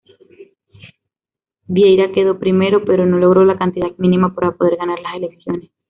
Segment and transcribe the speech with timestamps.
[1.67, 5.69] Vieira quedó primero, pero no logró la cantidad mínima para poder ganar las elecciones.